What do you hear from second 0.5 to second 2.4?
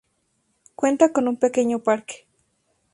Cuenta con un pequeño parque.